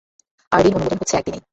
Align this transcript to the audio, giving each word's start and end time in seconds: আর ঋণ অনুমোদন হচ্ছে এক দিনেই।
আর 0.51 0.61
ঋণ 0.65 0.73
অনুমোদন 0.73 0.97
হচ্ছে 1.01 1.15
এক 1.17 1.23
দিনেই। 1.25 1.43